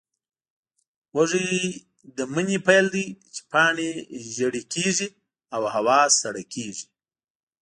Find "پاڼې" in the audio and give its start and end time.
3.51-3.89